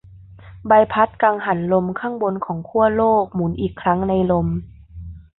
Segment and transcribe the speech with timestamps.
[0.67, 4.47] ใบพัดกังหันลมข้างบนของขั้วโลกหมุนอีกครั้งในลม